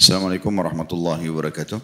[0.00, 1.76] Assalamualaikum warahmatullahi wabarakatuh.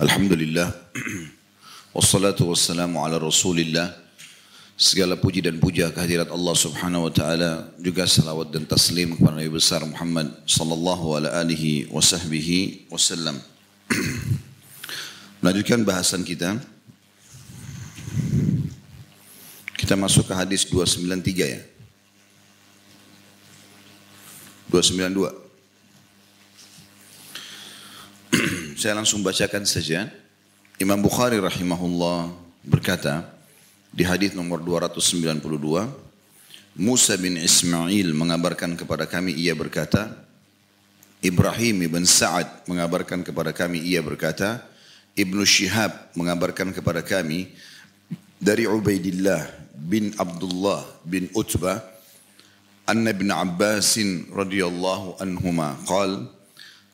[0.00, 0.72] Alhamdulillah.
[2.00, 3.92] Wassalatu wassalamu ala rasulillah.
[4.80, 7.76] Segala puji dan puja kehadirat Allah subhanahu wa ta'ala.
[7.76, 13.36] Juga salawat dan taslim kepada Nabi besar Muhammad sallallahu ala alihi wa sahbihi wasallam.
[15.44, 16.56] Melanjutkan bahasan kita.
[19.76, 21.60] Kita masuk ke hadis 293 ya.
[24.72, 25.39] 292.
[28.80, 30.08] Saya langsung bacakan saja.
[30.80, 32.32] Imam Bukhari rahimahullah
[32.64, 33.28] berkata
[33.92, 35.36] di hadis nomor 292,
[36.80, 40.08] Musa bin Ismail mengabarkan kepada kami ia berkata,
[41.20, 44.64] Ibrahim bin Sa'ad mengabarkan kepada kami ia berkata,
[45.12, 47.52] Ibnu Shihab mengabarkan kepada kami
[48.40, 49.44] dari Ubaidillah
[49.76, 51.84] bin Abdullah bin Utbah
[52.88, 54.00] anna ibn Abbas
[54.32, 56.39] radhiyallahu anhuma qala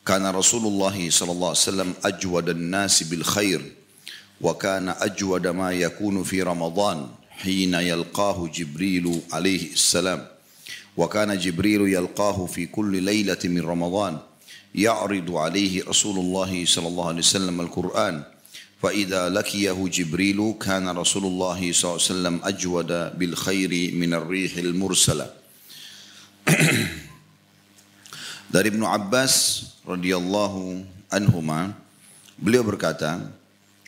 [0.06, 3.61] كان رسول الله صلى الله عليه وسلم أجود الناس بالخير
[4.41, 10.27] وكان أجود ما يكون في رمضان حين يلقاه جبريل عليه السلام.
[10.97, 14.19] وكان جبريل يلقاه في كل ليلة من رمضان
[14.75, 18.22] يعرض عليه رسول الله صلى الله عليه وسلم القرآن.
[18.83, 25.27] فإذا لكيه جبريل كان رسول الله صلى الله عليه وسلم أجود بالخير من الريح المرسلة.
[28.47, 30.83] Dari Ibnu Abbas radhiyallahu
[31.15, 31.73] anhuma
[32.37, 33.23] beliau berkata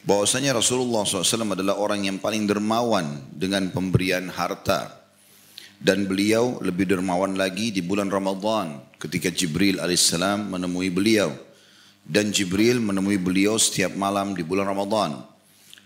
[0.07, 4.95] bahwasanya Rasulullah SAW adalah orang yang paling dermawan dengan pemberian harta.
[5.79, 11.31] Dan beliau lebih dermawan lagi di bulan Ramadhan ketika Jibril alaihissalam menemui beliau.
[12.03, 15.23] Dan Jibril menemui beliau setiap malam di bulan Ramadhan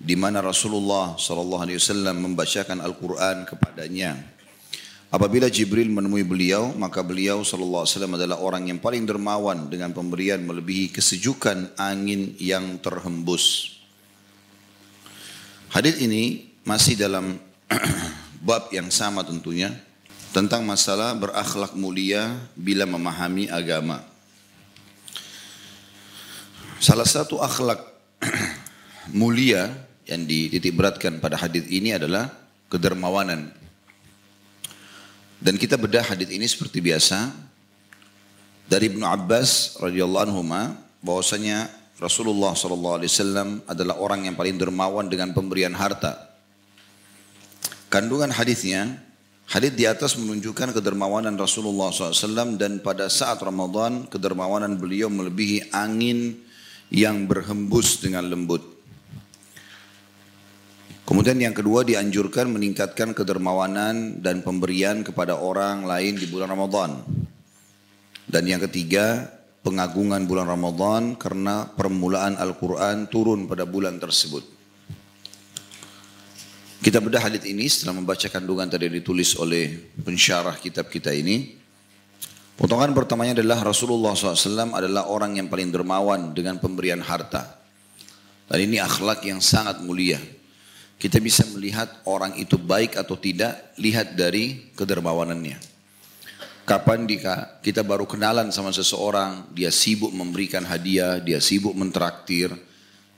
[0.03, 4.32] di mana Rasulullah SAW membacakan Al-Quran kepadanya
[5.13, 9.93] Apabila Jibril menemui beliau, maka beliau sallallahu alaihi wasallam adalah orang yang paling dermawan dengan
[9.93, 13.77] pemberian melebihi kesejukan angin yang terhembus.
[15.69, 17.37] Hadis ini masih dalam
[18.49, 19.77] bab yang sama tentunya
[20.33, 24.01] tentang masalah berakhlak mulia bila memahami agama.
[26.81, 27.85] Salah satu akhlak
[29.21, 29.77] mulia
[30.09, 32.33] yang dititik beratkan pada hadis ini adalah
[32.73, 33.53] kedermawanan.
[35.43, 37.35] Dan kita bedah hadis ini seperti biasa
[38.71, 40.43] dari Ibnu Abbas radhiyallahu anhu
[41.03, 41.67] bahwasanya
[41.99, 46.31] Rasulullah sallallahu alaihi wasallam adalah orang yang paling dermawan dengan pemberian harta.
[47.91, 49.03] Kandungan hadisnya
[49.53, 56.41] Hadis di atas menunjukkan kedermawanan Rasulullah SAW dan pada saat Ramadan kedermawanan beliau melebihi angin
[56.89, 58.65] yang berhembus dengan lembut.
[61.13, 67.05] Kemudian yang kedua dianjurkan meningkatkan kedermawanan dan pemberian kepada orang lain di bulan Ramadan.
[68.25, 69.29] Dan yang ketiga,
[69.61, 74.41] pengagungan bulan Ramadan karena permulaan Al-Quran turun pada bulan tersebut.
[76.81, 79.69] Kita bedah hadis ini setelah membaca kandungan tadi ditulis oleh
[80.01, 81.61] pensyarah kitab kita ini.
[82.57, 87.61] Potongan pertamanya adalah Rasulullah SAW adalah orang yang paling dermawan dengan pemberian harta.
[88.49, 90.41] Dan ini akhlak yang sangat mulia.
[91.03, 95.59] Kita bisa melihat orang itu baik atau tidak, lihat dari kedermawanannya.
[96.63, 97.11] Kapan
[97.59, 102.55] kita baru kenalan sama seseorang, dia sibuk memberikan hadiah, dia sibuk mentraktir,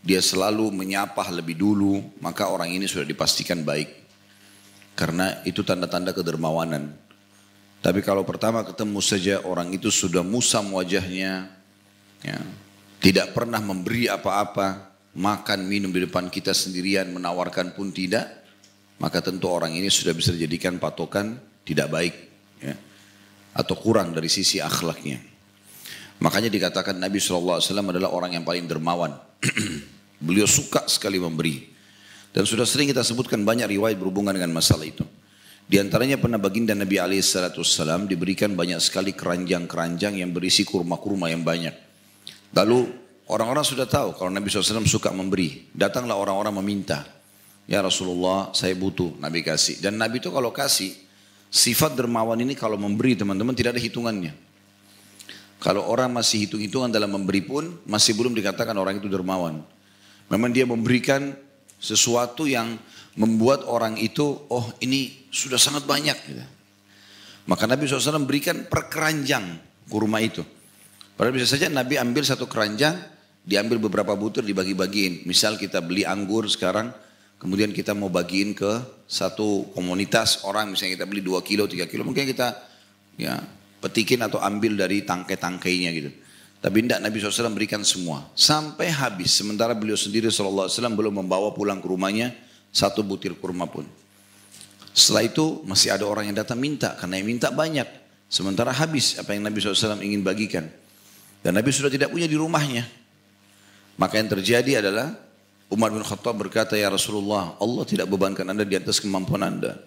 [0.00, 3.92] dia selalu menyapa lebih dulu, maka orang ini sudah dipastikan baik.
[4.96, 6.88] Karena itu tanda-tanda kedermawanan.
[7.84, 11.52] Tapi kalau pertama ketemu saja orang itu sudah musam wajahnya,
[12.24, 12.40] ya,
[13.04, 18.44] tidak pernah memberi apa-apa, makan minum di depan kita sendirian menawarkan pun tidak,
[18.98, 22.14] maka tentu orang ini sudah bisa dijadikan patokan tidak baik
[22.62, 22.74] ya,
[23.54, 25.18] atau kurang dari sisi akhlaknya.
[26.22, 29.14] Makanya dikatakan Nabi SAW adalah orang yang paling dermawan.
[30.26, 31.74] Beliau suka sekali memberi.
[32.34, 35.06] Dan sudah sering kita sebutkan banyak riwayat berhubungan dengan masalah itu.
[35.64, 41.72] Di antaranya pernah baginda Nabi SAW diberikan banyak sekali keranjang-keranjang yang berisi kurma-kurma yang banyak.
[42.54, 45.64] Lalu Orang-orang sudah tahu kalau Nabi SAW suka memberi.
[45.72, 47.08] Datanglah orang-orang meminta.
[47.64, 49.80] Ya Rasulullah saya butuh Nabi kasih.
[49.80, 50.92] Dan Nabi itu kalau kasih,
[51.48, 54.36] sifat dermawan ini kalau memberi teman-teman tidak ada hitungannya.
[55.64, 59.64] Kalau orang masih hitung-hitungan dalam memberi pun masih belum dikatakan orang itu dermawan.
[60.28, 61.32] Memang dia memberikan
[61.80, 62.76] sesuatu yang
[63.16, 66.16] membuat orang itu, oh ini sudah sangat banyak.
[66.28, 66.44] Gitu.
[67.48, 69.56] Maka Nabi SAW memberikan perkeranjang
[69.88, 70.44] kurma itu.
[71.14, 73.13] Padahal bisa saja Nabi ambil satu keranjang,
[73.44, 75.28] diambil beberapa butir dibagi-bagiin.
[75.28, 76.90] Misal kita beli anggur sekarang,
[77.36, 82.02] kemudian kita mau bagiin ke satu komunitas orang, misalnya kita beli 2 kilo, 3 kilo,
[82.02, 82.56] mungkin kita
[83.20, 83.38] ya
[83.84, 86.10] petikin atau ambil dari tangkai-tangkainya gitu.
[86.64, 88.24] Tapi tidak Nabi SAW berikan semua.
[88.32, 89.36] Sampai habis.
[89.36, 92.32] Sementara beliau sendiri SAW belum membawa pulang ke rumahnya
[92.72, 93.84] satu butir kurma pun.
[94.96, 96.96] Setelah itu masih ada orang yang datang minta.
[96.96, 97.84] Karena yang minta banyak.
[98.32, 100.64] Sementara habis apa yang Nabi SAW ingin bagikan.
[101.44, 103.03] Dan Nabi sudah tidak punya di rumahnya.
[103.94, 105.14] Maka yang terjadi adalah
[105.70, 109.78] Umar bin Khattab berkata, Ya Rasulullah, Allah tidak bebankan anda di atas kemampuan anda.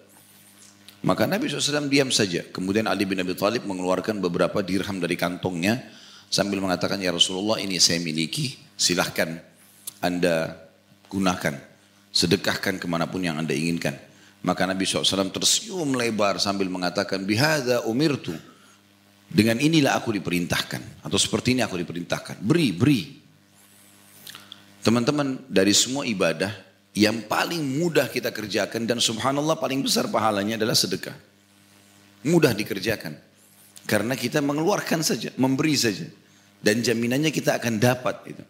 [1.04, 2.42] Maka Nabi SAW diam saja.
[2.50, 5.78] Kemudian Ali bin Abi Thalib mengeluarkan beberapa dirham dari kantongnya
[6.26, 9.38] sambil mengatakan, Ya Rasulullah ini saya miliki, silahkan
[10.02, 10.58] anda
[11.06, 11.54] gunakan.
[12.10, 13.94] Sedekahkan ke mana pun yang anda inginkan.
[14.42, 18.34] Maka Nabi SAW tersenyum lebar sambil mengatakan, Bihada umirtu.
[19.28, 21.04] Dengan inilah aku diperintahkan.
[21.04, 22.40] Atau seperti ini aku diperintahkan.
[22.42, 23.17] Beri, beri.
[24.88, 26.48] Teman-teman dari semua ibadah
[26.96, 31.12] yang paling mudah kita kerjakan dan subhanallah paling besar pahalanya adalah sedekah.
[32.24, 33.12] Mudah dikerjakan.
[33.84, 36.08] Karena kita mengeluarkan saja, memberi saja.
[36.64, 38.40] Dan jaminannya kita akan dapat itu.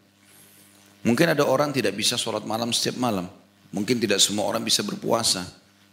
[1.03, 3.27] Mungkin ada orang tidak bisa sholat malam setiap malam.
[3.75, 5.43] Mungkin tidak semua orang bisa berpuasa.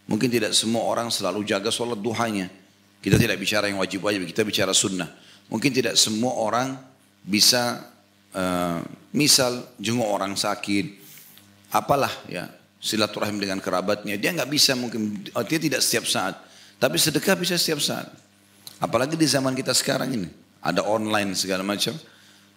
[0.06, 2.53] Mungkin tidak semua orang selalu jaga sholat duhanya.
[3.01, 5.09] Kita tidak bicara yang wajib-wajib, kita bicara sunnah.
[5.50, 6.77] Mungkin tidak semua orang
[7.25, 7.94] bisa
[8.35, 8.83] uh,
[9.15, 10.99] misal jenguk orang sakit,
[11.71, 12.51] apalah ya
[12.85, 14.19] silaturahim dengan kerabatnya.
[14.19, 16.37] Dia nggak bisa mungkin, oh, dia tidak setiap saat.
[16.77, 18.05] Tapi sedekah bisa setiap saat.
[18.77, 20.29] Apalagi di zaman kita sekarang ini.
[20.61, 21.97] Ada online segala macam.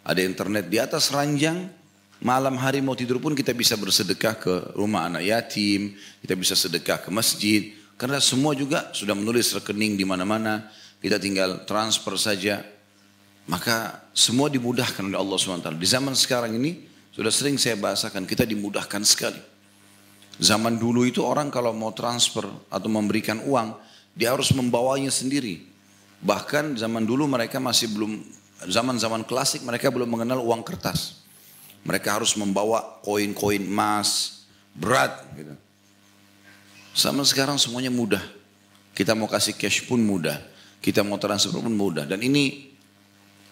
[0.04, 1.70] Ada internet di atas ranjang.
[2.18, 5.94] Malam hari mau tidur pun kita bisa bersedekah ke rumah anak yatim.
[6.20, 7.72] Kita bisa sedekah ke masjid.
[7.94, 10.66] Karena semua juga sudah menulis rekening di mana-mana.
[10.98, 12.66] Kita tinggal transfer saja.
[13.48, 15.72] Maka semua dimudahkan oleh Allah SWT.
[15.80, 16.84] Di zaman sekarang ini
[17.16, 19.40] sudah sering saya bahasakan kita dimudahkan sekali.
[20.38, 23.74] Zaman dulu itu orang kalau mau transfer atau memberikan uang,
[24.12, 25.64] dia harus membawanya sendiri.
[26.20, 28.22] Bahkan zaman dulu mereka masih belum,
[28.68, 31.24] zaman-zaman klasik mereka belum mengenal uang kertas.
[31.88, 34.44] Mereka harus membawa koin-koin emas,
[34.76, 35.56] berat gitu.
[36.92, 38.22] Sama sekarang semuanya mudah.
[38.92, 40.36] Kita mau kasih cash pun mudah.
[40.82, 42.06] Kita mau transfer pun mudah.
[42.06, 42.67] Dan ini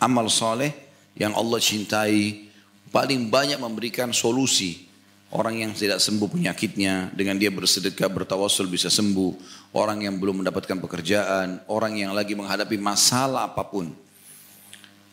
[0.02, 0.72] amal soleh
[1.16, 2.48] yang Allah cintai.
[2.90, 4.86] Paling banyak memberikan solusi.
[5.34, 9.34] Orang yang tidak sembuh penyakitnya dengan dia bersedekah bertawasul bisa sembuh.
[9.74, 11.66] Orang yang belum mendapatkan pekerjaan.
[11.66, 13.90] Orang yang lagi menghadapi masalah apa pun.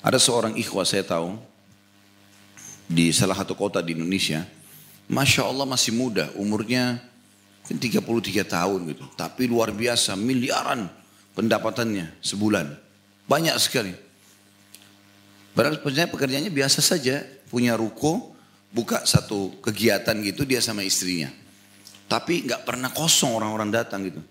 [0.05, 1.35] Ada seorang ikhwah saya tahu
[2.85, 4.45] di salah satu kota di Indonesia.
[5.09, 7.01] Masya Allah masih muda, umurnya
[7.63, 9.07] Mungkin 33 tahun gitu.
[9.15, 10.91] Tapi luar biasa, miliaran
[11.31, 12.67] pendapatannya sebulan.
[13.23, 13.95] Banyak sekali.
[15.53, 17.21] Padahal sebenarnya pekerjaannya biasa saja.
[17.53, 18.33] Punya ruko,
[18.73, 21.29] buka satu kegiatan gitu dia sama istrinya.
[22.09, 24.21] Tapi nggak pernah kosong orang-orang datang gitu.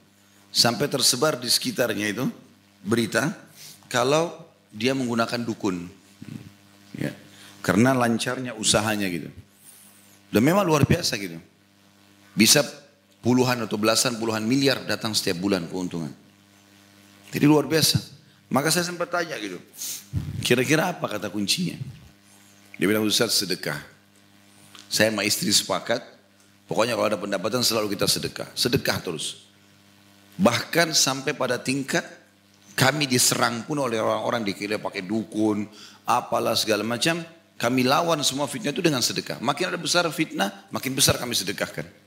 [0.50, 2.26] Sampai tersebar di sekitarnya itu
[2.82, 3.30] berita
[3.86, 4.34] kalau
[4.74, 5.86] dia menggunakan dukun.
[6.98, 7.14] Ya.
[7.62, 9.30] Karena lancarnya usahanya gitu.
[10.34, 11.38] Dan memang luar biasa gitu.
[12.34, 12.66] Bisa
[13.22, 16.10] puluhan atau belasan puluhan miliar datang setiap bulan keuntungan.
[17.32, 18.11] Jadi luar biasa.
[18.52, 19.56] Maka saya sempat tanya gitu,
[20.44, 21.80] kira-kira apa kata kuncinya?
[22.76, 23.80] Dia bilang Ustaz sedekah.
[24.92, 26.04] Saya sama istri sepakat,
[26.68, 28.44] pokoknya kalau ada pendapatan selalu kita sedekah.
[28.52, 29.48] Sedekah terus.
[30.36, 32.04] Bahkan sampai pada tingkat
[32.76, 35.64] kami diserang pun oleh orang-orang dikira pakai dukun,
[36.04, 37.24] apalah segala macam.
[37.56, 39.40] Kami lawan semua fitnah itu dengan sedekah.
[39.40, 42.01] Makin ada besar fitnah, makin besar kami sedekahkan.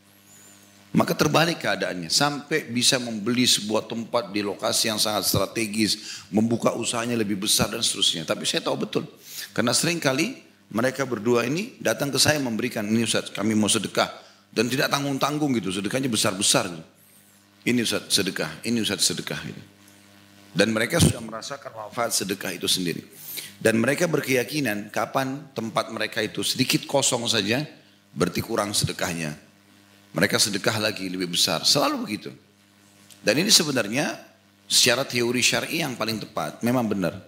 [0.94, 7.20] Maka terbalik keadaannya sampai bisa membeli sebuah tempat di lokasi yang sangat strategis, membuka usahanya
[7.20, 8.24] lebih besar dan seterusnya.
[8.24, 9.04] Tapi saya tahu betul
[9.56, 10.36] karena sering kali
[10.72, 14.12] mereka berdua ini datang ke saya memberikan ini Ustaz, kami mau sedekah
[14.51, 16.84] dan tidak tanggung-tanggung gitu, sedekahnya besar-besar gitu.
[17.65, 19.63] Ini Ustaz sedekah, ini Ustaz sedekah gitu.
[20.56, 23.04] Dan mereka sudah merasakan manfaat sedekah itu sendiri.
[23.60, 27.63] Dan mereka berkeyakinan kapan tempat mereka itu sedikit kosong saja,
[28.15, 29.36] berarti kurang sedekahnya.
[30.15, 31.67] Mereka sedekah lagi lebih besar.
[31.67, 32.31] Selalu begitu.
[33.19, 34.15] Dan ini sebenarnya
[34.63, 36.63] secara teori syar'i yang paling tepat.
[36.63, 37.19] Memang benar.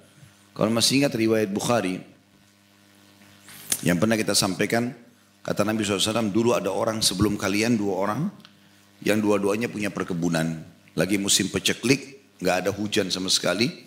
[0.55, 1.99] Kalau masih ingat riwayat Bukhari.
[3.83, 4.95] Yang pernah kita sampaikan.
[5.43, 8.21] Kata Nabi SAW dulu ada orang sebelum kalian dua orang.
[9.03, 10.63] Yang dua-duanya punya perkebunan.
[10.95, 12.15] Lagi musim peceklik.
[12.37, 13.83] nggak ada hujan sama sekali.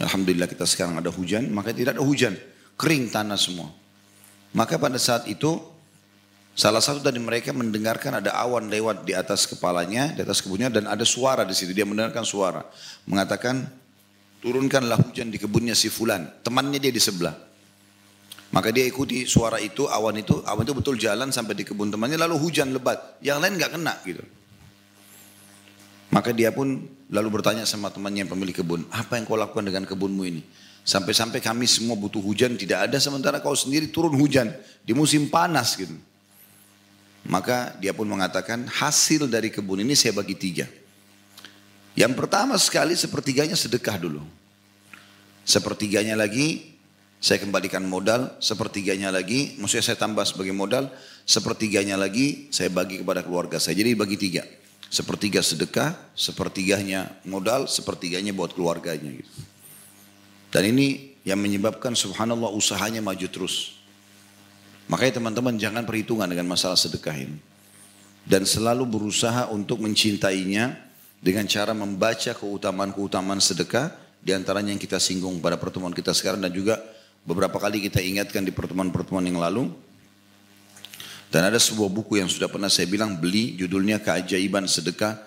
[0.00, 1.54] Alhamdulillah kita sekarang ada hujan.
[1.54, 2.34] Maka tidak ada hujan.
[2.74, 3.70] Kering tanah semua.
[4.50, 5.73] Maka pada saat itu
[6.54, 10.86] Salah satu dari mereka mendengarkan ada awan lewat di atas kepalanya, di atas kebunnya dan
[10.86, 11.74] ada suara di situ.
[11.74, 12.62] Dia mendengarkan suara.
[13.10, 13.66] Mengatakan,
[14.38, 16.30] turunkanlah hujan di kebunnya si fulan.
[16.46, 17.34] Temannya dia di sebelah.
[18.54, 22.14] Maka dia ikuti suara itu, awan itu, awan itu betul jalan sampai di kebun temannya
[22.22, 23.18] lalu hujan lebat.
[23.18, 24.22] Yang lain nggak kena gitu.
[26.14, 29.82] Maka dia pun lalu bertanya sama temannya yang pemilik kebun, apa yang kau lakukan dengan
[29.82, 30.46] kebunmu ini?
[30.86, 34.54] Sampai-sampai kami semua butuh hujan tidak ada sementara kau sendiri turun hujan
[34.86, 35.98] di musim panas gitu.
[37.24, 40.68] Maka dia pun mengatakan hasil dari kebun ini saya bagi tiga.
[41.96, 44.20] Yang pertama sekali sepertiganya sedekah dulu.
[45.44, 46.74] Sepertiganya lagi
[47.24, 50.92] saya kembalikan modal, sepertiganya lagi, maksudnya saya tambah sebagai modal,
[51.24, 53.80] sepertiganya lagi saya bagi kepada keluarga saya.
[53.80, 54.44] Jadi bagi tiga.
[54.92, 59.16] Sepertiga sedekah, sepertiganya modal, sepertiganya buat keluarganya.
[59.16, 59.32] Gitu.
[60.52, 63.74] Dan ini yang menyebabkan subhanallah usahanya maju terus.
[64.88, 67.38] Makanya teman-teman jangan perhitungan dengan masalah sedekah ini.
[68.24, 70.76] Dan selalu berusaha untuk mencintainya
[71.20, 76.52] dengan cara membaca keutamaan-keutamaan sedekah di antaranya yang kita singgung pada pertemuan kita sekarang dan
[76.52, 76.80] juga
[77.24, 79.72] beberapa kali kita ingatkan di pertemuan-pertemuan yang lalu.
[81.28, 85.18] Dan ada sebuah buku yang sudah pernah saya bilang beli judulnya Keajaiban Sedekah.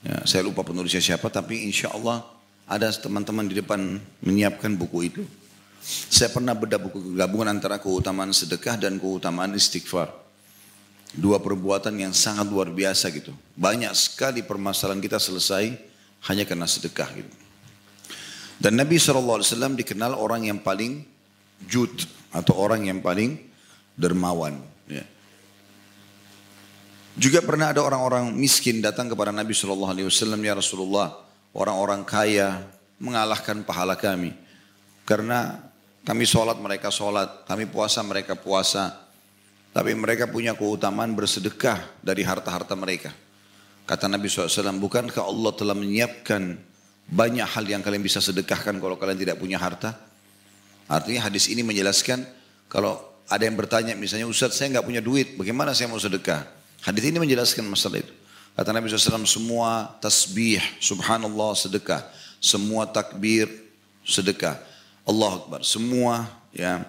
[0.00, 2.24] Ya, saya lupa penulisnya siapa tapi insya Allah
[2.64, 5.22] ada teman-teman di depan menyiapkan buku itu.
[5.84, 10.08] Saya pernah bedah buku gabungan antara keutamaan sedekah dan keutamaan istighfar.
[11.12, 13.36] Dua perbuatan yang sangat luar biasa gitu.
[13.54, 15.76] Banyak sekali permasalahan kita selesai
[16.26, 17.32] hanya karena sedekah gitu.
[18.56, 19.44] Dan Nabi SAW
[19.76, 21.04] dikenal orang yang paling
[21.68, 21.92] jud
[22.32, 23.36] atau orang yang paling
[23.94, 24.56] dermawan.
[24.88, 25.04] Ya.
[27.14, 29.94] Juga pernah ada orang-orang miskin datang kepada Nabi SAW,
[30.42, 31.14] ya Rasulullah,
[31.54, 32.66] orang-orang kaya
[32.98, 34.34] mengalahkan pahala kami.
[35.06, 35.60] Karena
[36.04, 37.48] kami sholat, mereka sholat.
[37.48, 38.92] Kami puasa, mereka puasa.
[39.72, 43.10] Tapi mereka punya keutamaan bersedekah dari harta-harta mereka.
[43.88, 46.56] Kata Nabi SAW, bukankah Allah telah menyiapkan
[47.08, 49.96] banyak hal yang kalian bisa sedekahkan kalau kalian tidak punya harta?
[50.88, 52.24] Artinya hadis ini menjelaskan
[52.68, 56.44] kalau ada yang bertanya misalnya Ustaz saya nggak punya duit, bagaimana saya mau sedekah?
[56.84, 58.12] Hadis ini menjelaskan masalah itu.
[58.54, 62.06] Kata Nabi SAW, semua tasbih, subhanallah, sedekah.
[62.38, 63.48] Semua takbir,
[64.04, 64.60] sedekah.
[65.04, 65.60] Allah Akbar.
[65.64, 66.84] Semua ya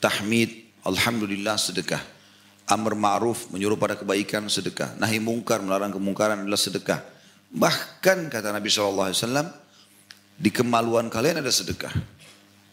[0.00, 2.00] tahmid, alhamdulillah, sedekah.
[2.66, 4.98] Amr ma'ruf, menyuruh pada kebaikan, sedekah.
[4.98, 6.98] Nahi mungkar, melarang kemungkaran adalah sedekah.
[7.54, 9.14] Bahkan kata Nabi SAW,
[10.36, 11.94] di kemaluan kalian ada sedekah.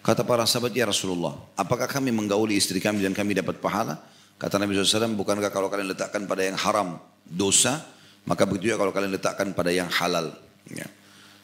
[0.03, 4.01] Kata para sahabat, ya Rasulullah, apakah kami menggauli istri kami dan kami dapat pahala?
[4.41, 7.85] Kata Nabi SAW, bukankah kalau kalian letakkan pada yang haram dosa,
[8.25, 10.33] maka begitu juga kalau kalian letakkan pada yang halal.
[10.73, 10.89] Ya.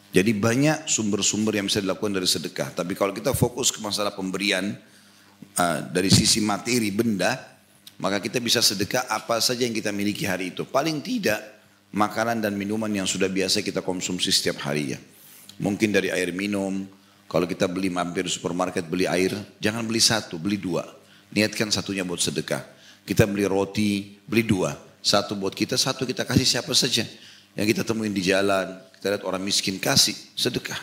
[0.10, 2.74] Jadi banyak sumber-sumber yang bisa dilakukan dari sedekah.
[2.74, 4.74] Tapi kalau kita fokus ke masalah pemberian
[5.54, 7.38] uh, dari sisi materi benda,
[8.02, 10.66] maka kita bisa sedekah apa saja yang kita miliki hari itu.
[10.66, 11.38] Paling tidak
[11.94, 15.00] makanan dan minuman yang sudah biasa kita konsumsi setiap hari ya.
[15.62, 16.90] Mungkin dari air minum,
[17.30, 20.82] kalau kita beli mampir supermarket beli air, jangan beli satu, beli dua.
[21.30, 22.66] Niatkan satunya buat sedekah.
[23.06, 24.74] Kita beli roti, beli dua.
[25.06, 27.06] Satu buat kita, satu kita kasih siapa saja.
[27.58, 30.78] Yang kita temuin di jalan, kita lihat orang miskin kasih, sedekah.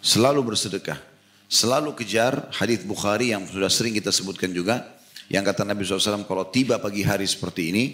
[0.00, 0.98] Selalu bersedekah.
[1.46, 4.82] Selalu kejar hadis Bukhari yang sudah sering kita sebutkan juga.
[5.26, 7.84] Yang kata Nabi SAW, kalau tiba pagi hari seperti ini,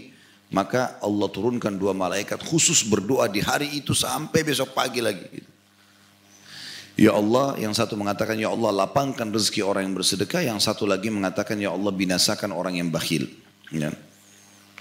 [0.53, 5.41] maka Allah turunkan dua malaikat khusus berdoa di hari itu sampai besok pagi lagi.
[6.93, 10.45] Ya Allah, yang satu mengatakan, Ya Allah lapangkan rezeki orang yang bersedekah.
[10.45, 13.33] Yang satu lagi mengatakan, Ya Allah binasakan orang yang bakhil.
[13.73, 13.97] Ya.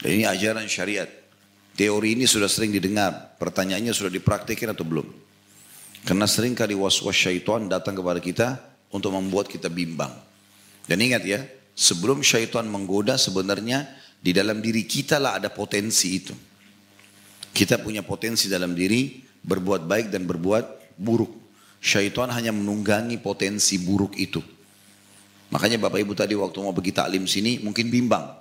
[0.03, 1.07] Ini ajaran syariat.
[1.81, 3.33] Teori ini sudah sering didengar.
[3.41, 5.09] Pertanyaannya sudah dipraktikkan atau belum?
[6.05, 8.61] Karena sering kali was-was syaitan datang kepada kita
[8.93, 10.13] untuk membuat kita bimbang.
[10.85, 11.41] Dan ingat ya,
[11.73, 13.89] sebelum syaitan menggoda sebenarnya
[14.21, 16.37] di dalam diri kita lah ada potensi itu.
[17.49, 21.33] Kita punya potensi dalam diri berbuat baik dan berbuat buruk.
[21.81, 24.37] Syaitan hanya menunggangi potensi buruk itu.
[25.49, 28.37] Makanya Bapak Ibu tadi waktu mau pergi taklim sini mungkin bimbang.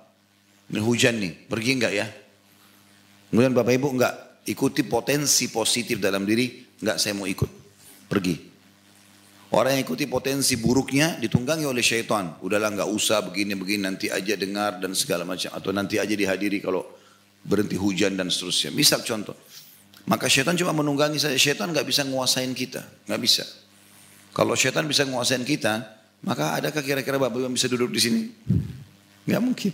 [0.69, 2.20] Ini hujan nih, pergi enggak ya?
[3.31, 6.51] Kemudian Bapak Ibu enggak ikuti potensi positif dalam diri,
[6.83, 7.47] enggak saya mau ikut.
[8.11, 8.35] Pergi.
[9.51, 12.39] Orang yang ikuti potensi buruknya ditunggangi oleh syaitan.
[12.43, 15.51] Udahlah enggak usah begini-begini nanti aja dengar dan segala macam.
[15.51, 16.83] Atau nanti aja dihadiri kalau
[17.43, 18.71] berhenti hujan dan seterusnya.
[18.71, 19.35] Misal contoh.
[20.07, 21.35] Maka syaitan cuma menunggangi saja.
[21.35, 22.83] Syaitan enggak bisa nguasain kita.
[23.07, 23.43] Enggak bisa.
[24.31, 25.83] Kalau syaitan bisa nguasain kita,
[26.23, 28.21] maka adakah kira-kira Bapak Ibu yang bisa duduk di sini?
[29.27, 29.73] Enggak mungkin.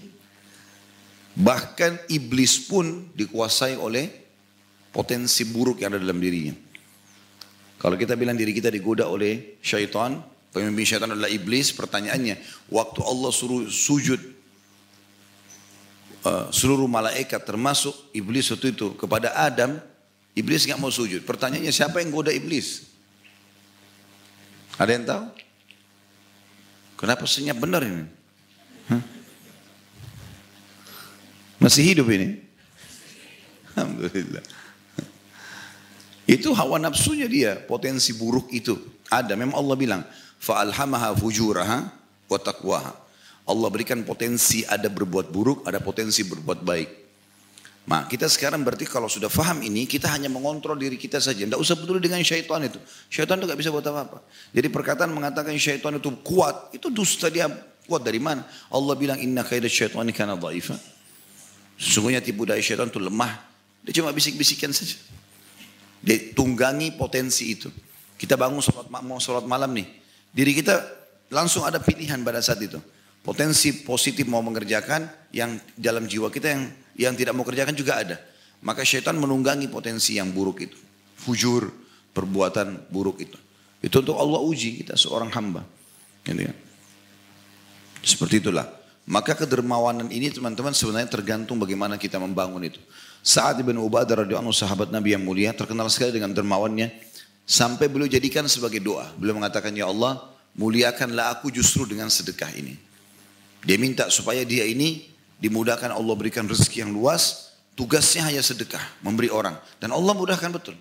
[1.38, 4.10] Bahkan iblis pun dikuasai oleh
[4.90, 6.58] potensi buruk yang ada dalam dirinya.
[7.78, 10.18] Kalau kita bilang diri kita digoda oleh syaitan,
[10.50, 12.42] pemimpin syaitan adalah iblis, pertanyaannya,
[12.74, 14.18] waktu Allah suruh sujud
[16.26, 19.78] uh, seluruh malaikat termasuk iblis waktu itu kepada Adam,
[20.34, 21.22] iblis nggak mau sujud.
[21.22, 22.90] Pertanyaannya siapa yang goda iblis?
[24.82, 25.26] Ada yang tahu?
[26.98, 28.17] Kenapa senyap benar ini?
[31.58, 32.38] Masih hidup ini?
[33.74, 34.46] Alhamdulillah.
[36.28, 38.76] Itu hawa nafsunya dia, potensi buruk itu.
[39.08, 40.02] Ada, memang Allah bilang,
[40.44, 41.88] fa'alhamaha fujuraha
[42.28, 42.92] wa taqwaha.
[43.48, 46.90] Allah berikan potensi ada berbuat buruk, ada potensi berbuat baik.
[47.88, 51.48] Nah kita sekarang berarti kalau sudah faham ini, kita hanya mengontrol diri kita saja.
[51.48, 52.76] Tidak usah peduli dengan syaitan itu.
[53.08, 54.20] Syaitan itu gak bisa buat apa-apa.
[54.52, 57.48] Jadi perkataan mengatakan syaitan itu kuat, itu dusta dia
[57.88, 58.44] kuat dari mana?
[58.68, 60.76] Allah bilang inna kaidah syaitani kana dhaifa.
[61.78, 63.38] Sesungguhnya tipu daya syaitan itu lemah.
[63.86, 64.98] Dia cuma bisik-bisikan saja.
[66.02, 67.70] Dia tunggangi potensi itu.
[68.18, 69.86] Kita bangun sholat, mau sholat malam nih.
[70.34, 70.82] Diri kita
[71.30, 72.82] langsung ada pilihan pada saat itu.
[73.22, 75.06] Potensi positif mau mengerjakan
[75.36, 76.64] yang dalam jiwa kita yang
[76.98, 78.18] yang tidak mau kerjakan juga ada.
[78.66, 80.78] Maka syaitan menunggangi potensi yang buruk itu.
[81.18, 81.70] Fujur,
[82.14, 83.38] perbuatan buruk itu.
[83.78, 85.62] Itu untuk Allah uji kita seorang hamba.
[86.26, 86.54] Gitu ya.
[88.02, 88.66] Seperti itulah.
[89.08, 92.80] Maka kedermawanan ini teman-teman sebenarnya tergantung bagaimana kita membangun itu.
[93.24, 96.92] Saat Ibn Ubadah radhiyallahu sahabat Nabi yang mulia terkenal sekali dengan dermawannya
[97.48, 99.08] sampai beliau jadikan sebagai doa.
[99.16, 100.20] Beliau mengatakan ya Allah
[100.60, 102.76] muliakanlah aku justru dengan sedekah ini.
[103.64, 105.08] Dia minta supaya dia ini
[105.40, 109.56] dimudahkan Allah berikan rezeki yang luas, tugasnya hanya sedekah, memberi orang.
[109.80, 110.76] Dan Allah mudahkan betul.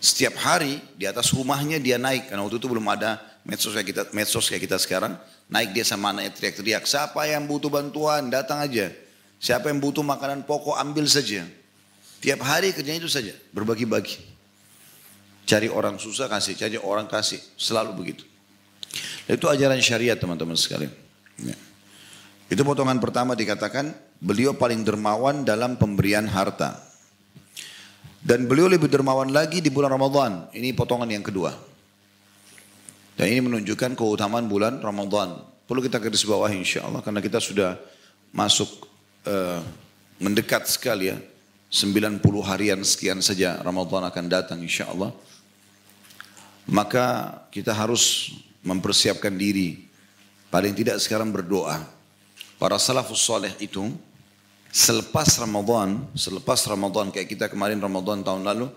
[0.00, 4.02] Setiap hari di atas rumahnya dia naik, karena waktu itu belum ada medsos kayak kita,
[4.12, 5.16] medsos kayak kita sekarang.
[5.50, 8.92] Naik dia sama anaknya teriak-teriak, siapa yang butuh bantuan datang aja.
[9.40, 11.48] Siapa yang butuh makanan pokok ambil saja.
[12.20, 14.20] Tiap hari kerjanya itu saja, berbagi-bagi.
[15.48, 18.28] Cari orang susah kasih, cari orang kasih, selalu begitu.
[19.24, 20.92] Itu ajaran syariat teman-teman sekalian.
[21.40, 21.56] Ya.
[22.52, 26.76] Itu potongan pertama dikatakan beliau paling dermawan dalam pemberian harta.
[28.20, 30.52] Dan beliau lebih dermawan lagi di bulan Ramadan.
[30.52, 31.56] Ini potongan yang kedua.
[33.20, 35.44] Dan ini menunjukkan keutamaan bulan Ramadan.
[35.68, 37.76] Perlu kita garis bawah insya Allah karena kita sudah
[38.32, 38.88] masuk
[39.28, 39.60] uh,
[40.16, 41.20] mendekat sekali ya.
[41.68, 42.16] 90
[42.48, 45.12] harian sekian saja Ramadan akan datang insya Allah.
[46.64, 48.32] Maka kita harus
[48.64, 49.84] mempersiapkan diri.
[50.48, 51.76] Paling tidak sekarang berdoa
[52.56, 53.88] Para salafus soleh itu
[54.72, 58.68] selepas Ramadan, selepas Ramadan kayak kita kemarin Ramadan tahun lalu,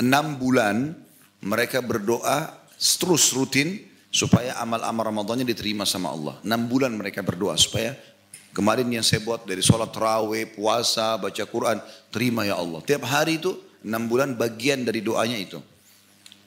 [0.00, 0.92] enam bulan
[1.40, 3.85] mereka berdoa terus rutin
[4.16, 6.40] supaya amal-amal Ramadannya diterima sama Allah.
[6.40, 7.92] Enam bulan mereka berdoa supaya
[8.56, 11.76] kemarin yang saya buat dari sholat terawih, puasa, baca Quran,
[12.08, 12.80] terima ya Allah.
[12.80, 13.52] Tiap hari itu
[13.84, 15.60] enam bulan bagian dari doanya itu.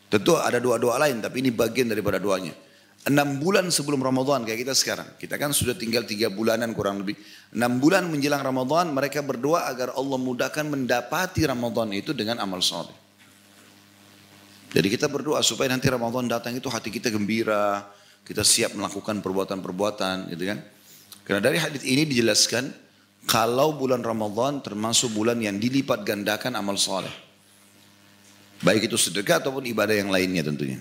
[0.10, 2.58] Tentu ada doa-doa lain, tapi ini bagian daripada doanya.
[3.06, 5.08] Enam bulan sebelum Ramadan kayak kita sekarang.
[5.16, 7.16] Kita kan sudah tinggal tiga bulanan kurang lebih.
[7.56, 12.99] Enam bulan menjelang Ramadan mereka berdoa agar Allah mudahkan mendapati Ramadan itu dengan amal soleh.
[14.70, 17.90] Jadi kita berdoa supaya nanti Ramadan datang itu hati kita gembira.
[18.22, 20.62] Kita siap melakukan perbuatan-perbuatan gitu kan.
[21.26, 22.70] Karena dari hadis ini dijelaskan
[23.26, 27.12] kalau bulan Ramadan termasuk bulan yang dilipat gandakan amal soleh.
[28.62, 30.78] Baik itu sedekah ataupun ibadah yang lainnya tentunya.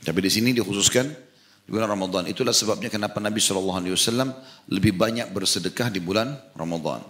[0.00, 1.08] Tapi di sini dikhususkan
[1.66, 2.24] di bulan Ramadan.
[2.30, 3.84] Itulah sebabnya kenapa Nabi SAW
[4.72, 7.04] lebih banyak bersedekah di bulan Ramadan.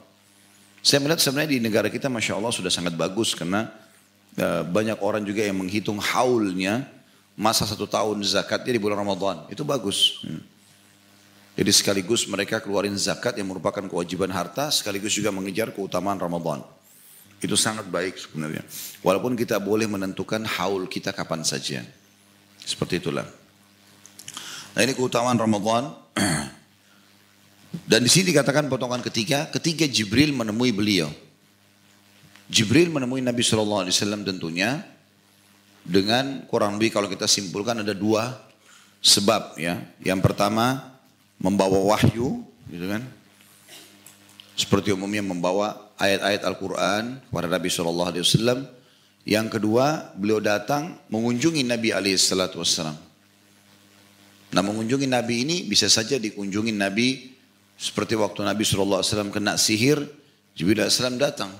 [0.82, 3.70] Saya melihat sebenarnya di negara kita Masya Allah sudah sangat bagus karena
[4.70, 6.86] banyak orang juga yang menghitung haulnya
[7.38, 9.46] masa satu tahun zakatnya di bulan Ramadan.
[9.50, 10.22] Itu bagus.
[10.26, 10.42] Hmm.
[11.58, 16.62] Jadi sekaligus mereka keluarin zakat yang merupakan kewajiban harta sekaligus juga mengejar keutamaan Ramadan.
[17.42, 18.62] Itu sangat baik sebenarnya.
[19.02, 21.82] Walaupun kita boleh menentukan haul kita kapan saja.
[22.62, 23.26] Seperti itulah.
[24.74, 25.94] Nah ini keutamaan Ramadan.
[27.90, 31.10] Dan di sini dikatakan potongan ketiga, ketika Jibril menemui beliau.
[32.48, 34.80] Jibril menemui Nabi Shallallahu Alaihi Wasallam tentunya
[35.84, 38.40] dengan kurang lebih kalau kita simpulkan ada dua
[39.04, 39.78] sebab ya.
[40.00, 40.96] Yang pertama
[41.36, 42.40] membawa wahyu,
[42.72, 43.04] gitu kan?
[44.58, 48.60] Seperti umumnya membawa ayat-ayat Al-Quran kepada Nabi Shallallahu Alaihi Wasallam.
[49.28, 52.96] Yang kedua, beliau datang mengunjungi Nabi Alaihi Wasallam.
[54.48, 57.36] Nah mengunjungi Nabi ini bisa saja dikunjungi Nabi
[57.76, 60.00] seperti waktu Nabi SAW kena sihir,
[60.56, 61.52] Jibril AS datang.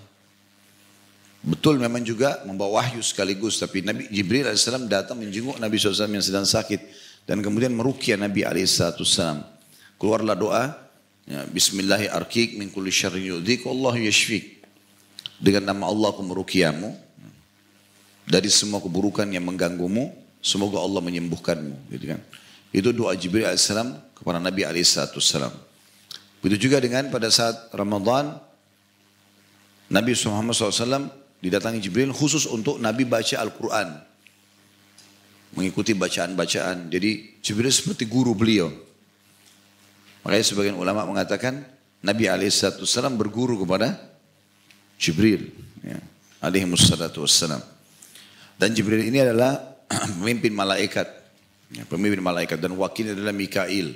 [1.49, 6.21] Betul memang juga membawa wahyu sekaligus, tapi Nabi Jibril AS datang menjenguk Nabi SAW yang
[6.21, 6.77] sedang sakit
[7.25, 9.49] dan kemudian merukia Nabi SAW.
[9.97, 10.77] Keluarlah doa,
[11.25, 14.61] ya, Bismillahirrahmanirrahim min kulli syarrin yudhik, Allah yashfik.
[15.41, 16.93] Dengan nama Allah aku merukiamu
[18.29, 20.13] dari semua keburukan yang mengganggumu,
[20.45, 22.21] semoga Allah menyembuhkanmu, gitu kan.
[22.77, 25.01] Itu doa Jibril AS kepada Nabi AS.
[26.45, 28.37] Begitu juga dengan pada saat Ramadan,
[29.89, 33.89] Nabi Muhammad SAW didatangi Jibril khusus untuk Nabi baca Al-Quran.
[35.57, 36.93] Mengikuti bacaan-bacaan.
[36.93, 38.69] Jadi Jibril seperti guru beliau.
[40.27, 41.65] Makanya sebagian ulama mengatakan
[42.05, 43.97] Nabi SAW berguru kepada
[45.01, 45.49] Jibril.
[45.81, 45.99] Ya.
[46.45, 47.63] Alaihi wassalatu wassalam.
[48.59, 49.57] Dan Jibril ini adalah
[50.19, 51.07] pemimpin malaikat.
[51.69, 53.95] Ya, pemimpin malaikat dan wakilnya adalah Mikail.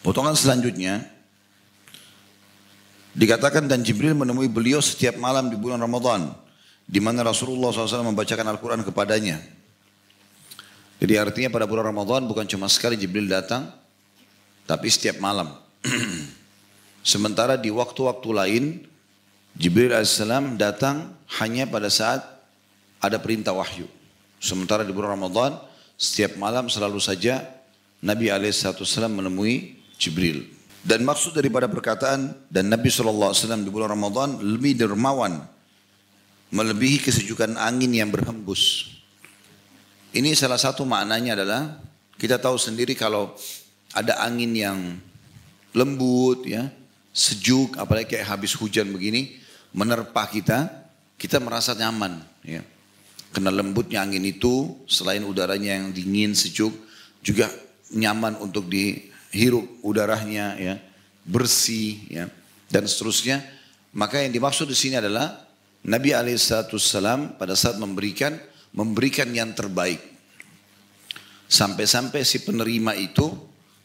[0.00, 1.04] Potongan selanjutnya
[3.18, 6.30] dikatakan dan Jibril menemui beliau setiap malam di bulan Ramadan
[6.86, 9.42] di mana Rasulullah SAW membacakan Al-Quran kepadanya.
[10.98, 13.70] Jadi artinya pada bulan Ramadan bukan cuma sekali Jibril datang,
[14.64, 15.50] tapi setiap malam.
[17.12, 18.64] Sementara di waktu-waktu lain
[19.58, 20.22] Jibril AS
[20.54, 21.10] datang
[21.42, 22.22] hanya pada saat
[23.02, 23.86] ada perintah wahyu.
[24.38, 25.58] Sementara di bulan Ramadan
[25.98, 27.42] setiap malam selalu saja
[27.98, 28.62] Nabi AS
[29.10, 30.57] menemui Jibril.
[30.82, 35.42] Dan maksud daripada perkataan dan Nabi SAW di bulan Ramadan lebih dermawan
[36.48, 38.94] melebihi kesejukan angin yang berhembus.
[40.16, 41.76] Ini salah satu maknanya adalah
[42.16, 43.36] kita tahu sendiri kalau
[43.92, 44.78] ada angin yang
[45.76, 46.72] lembut ya,
[47.12, 49.36] sejuk, apalagi kayak habis hujan begini,
[49.76, 50.88] menerpa kita,
[51.20, 52.24] kita merasa nyaman.
[52.46, 52.64] Ya.
[53.28, 56.72] Kena lembutnya angin itu, selain udaranya yang dingin, sejuk,
[57.20, 57.52] juga
[57.92, 58.72] nyaman untuk
[59.32, 60.74] dihirup udaranya, ya,
[61.24, 62.24] bersih, ya,
[62.72, 63.44] dan seterusnya.
[63.92, 65.48] Maka yang dimaksud di sini adalah
[65.84, 68.36] Nabi Alaihissalam pada saat memberikan,
[68.72, 70.00] memberikan yang terbaik.
[71.48, 73.24] Sampai-sampai si penerima itu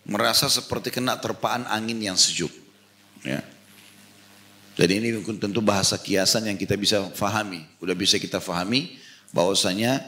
[0.04, 2.52] merasa seperti kena terpaan angin yang sejuk.
[3.24, 3.40] Ya.
[4.76, 7.64] Jadi ini tentu bahasa kiasan yang kita bisa fahami.
[7.80, 9.00] Udah bisa kita fahami
[9.32, 10.02] bahwasanya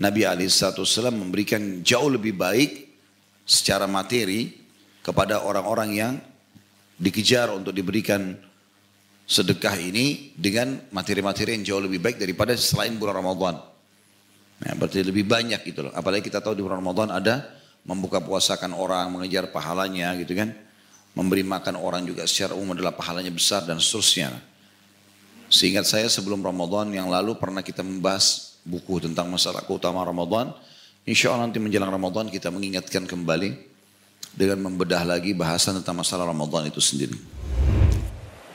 [0.00, 2.88] Nabi Alaihissalam memberikan jauh lebih baik
[3.44, 4.63] secara materi
[5.04, 6.12] kepada orang-orang yang
[6.96, 8.32] dikejar untuk diberikan
[9.28, 13.60] sedekah ini dengan materi-materi yang jauh lebih baik daripada selain bulan Ramadan.
[14.64, 15.92] Nah, berarti lebih banyak gitu loh.
[15.92, 17.52] Apalagi kita tahu di bulan Ramadan ada
[17.84, 20.56] membuka puasakan orang, mengejar pahalanya gitu kan.
[21.14, 24.34] Memberi makan orang juga secara umum adalah pahalanya besar dan seterusnya.
[25.46, 30.50] Seingat saya sebelum Ramadan yang lalu pernah kita membahas buku tentang masalah keutamaan Ramadan.
[31.04, 33.73] Insya Allah nanti menjelang Ramadan kita mengingatkan kembali
[34.34, 37.33] dengan membedah lagi bahasan tentang masalah Ramadan itu sendiri.